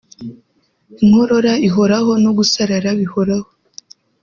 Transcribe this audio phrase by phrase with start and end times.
[1.03, 3.47] inkorora ihoraho no gusarara bihoraho